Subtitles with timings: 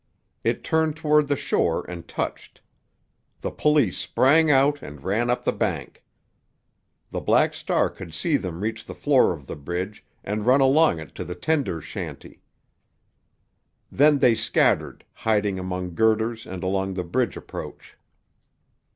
[0.43, 2.59] It turned toward the shore and touched.
[3.41, 6.03] The police sprang out and ran up the bank.
[7.11, 10.97] The Black Star could see them reach the floor of the bridge and run along
[10.99, 12.41] it to the tender's shanty.
[13.91, 17.95] Then they scattered, hiding among girders and along the bridge approach.